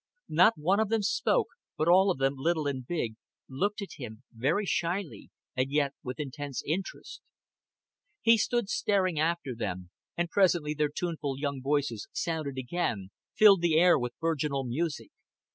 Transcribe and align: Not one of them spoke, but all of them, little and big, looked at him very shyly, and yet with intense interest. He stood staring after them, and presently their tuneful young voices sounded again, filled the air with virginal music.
Not 0.29 0.57
one 0.57 0.79
of 0.79 0.89
them 0.89 1.03
spoke, 1.03 1.49
but 1.77 1.87
all 1.87 2.09
of 2.09 2.17
them, 2.17 2.33
little 2.35 2.65
and 2.65 2.83
big, 2.87 3.17
looked 3.47 3.83
at 3.83 3.99
him 3.99 4.23
very 4.33 4.65
shyly, 4.65 5.29
and 5.55 5.69
yet 5.69 5.93
with 6.01 6.19
intense 6.19 6.63
interest. 6.65 7.21
He 8.23 8.35
stood 8.35 8.67
staring 8.67 9.19
after 9.19 9.53
them, 9.55 9.91
and 10.17 10.27
presently 10.27 10.73
their 10.73 10.89
tuneful 10.89 11.37
young 11.37 11.61
voices 11.61 12.07
sounded 12.11 12.57
again, 12.57 13.11
filled 13.37 13.61
the 13.61 13.77
air 13.77 13.99
with 13.99 14.13
virginal 14.19 14.63
music. 14.63 15.11